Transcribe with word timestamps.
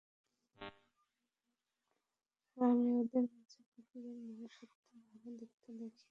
আর 2.57 2.67
আমি 2.67 2.89
ওদের 3.01 3.23
মাঝে 3.31 3.59
প্রতিদিন 3.69 4.17
মনুষ্যত্বের 4.27 4.99
ভালো 5.09 5.31
দিকটা 5.39 5.71
দেখি। 5.79 5.99